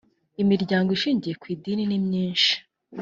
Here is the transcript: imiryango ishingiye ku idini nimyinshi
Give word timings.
imiryango 0.41 0.89
ishingiye 0.97 1.33
ku 1.41 1.45
idini 1.53 1.83
nimyinshi 1.87 2.53